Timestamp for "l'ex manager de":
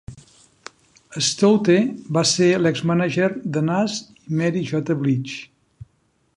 2.63-3.65